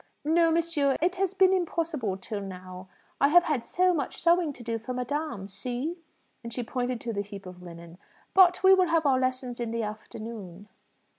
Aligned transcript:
"No, 0.25 0.49
monsieur, 0.49 0.97
it 0.99 1.17
has 1.17 1.35
been 1.35 1.53
impossible 1.53 2.17
till 2.17 2.41
now; 2.41 2.87
I 3.21 3.27
have 3.27 3.43
had 3.43 3.63
so 3.63 3.93
much 3.93 4.19
sewing 4.19 4.51
to 4.53 4.63
do 4.63 4.79
for 4.79 4.95
madame. 4.95 5.47
See!" 5.47 5.99
and 6.43 6.51
she 6.51 6.63
pointed 6.63 6.99
to 7.01 7.13
the 7.13 7.21
heap 7.21 7.45
of 7.45 7.61
linen. 7.61 7.99
"But 8.33 8.63
we 8.63 8.73
will 8.73 8.87
have 8.87 9.05
our 9.05 9.19
lessons 9.19 9.59
in 9.59 9.69
the 9.69 9.83
afternoon." 9.83 10.69